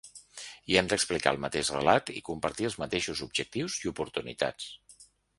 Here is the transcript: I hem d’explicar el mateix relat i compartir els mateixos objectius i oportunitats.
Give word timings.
I 0.71 0.77
hem 0.79 0.87
d’explicar 0.93 1.33
el 1.35 1.41
mateix 1.43 1.67
relat 1.75 2.09
i 2.13 2.23
compartir 2.29 2.67
els 2.69 2.77
mateixos 2.83 3.21
objectius 3.27 3.75
i 3.83 3.91
oportunitats. 3.93 5.05